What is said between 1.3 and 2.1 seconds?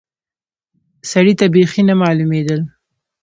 ته بيخي نه